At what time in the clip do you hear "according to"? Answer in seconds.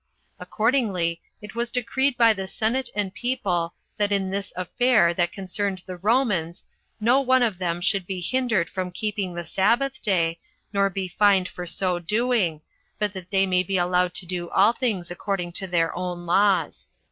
15.11-15.67